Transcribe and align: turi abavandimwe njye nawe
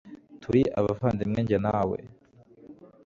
turi 0.41 0.61
abavandimwe 0.79 1.39
njye 1.43 1.57
nawe 1.65 1.97